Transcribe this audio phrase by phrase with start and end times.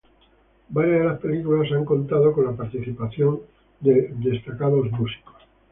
[0.69, 3.41] Varias de las películas han contado con la participación
[3.81, 5.11] de destacados toreros.